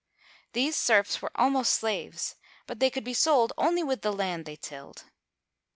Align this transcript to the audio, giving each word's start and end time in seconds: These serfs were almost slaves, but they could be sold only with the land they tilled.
These 0.53 0.77
serfs 0.77 1.21
were 1.21 1.29
almost 1.35 1.73
slaves, 1.75 2.35
but 2.65 2.79
they 2.79 2.89
could 2.89 3.03
be 3.03 3.13
sold 3.13 3.53
only 3.55 3.83
with 3.83 4.01
the 4.01 4.11
land 4.11 4.45
they 4.47 4.55
tilled. 4.55 5.03